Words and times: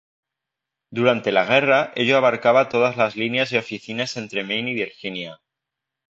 Durante 0.89 1.31
la 1.31 1.45
guerra, 1.45 1.93
ello 1.95 2.17
abarcaba 2.17 2.69
todas 2.69 2.97
las 2.97 3.15
líneas 3.15 3.51
y 3.51 3.57
oficinas 3.57 4.17
entre 4.17 4.43
Maine 4.43 4.71
y 4.71 4.73
Virginia. 4.73 5.39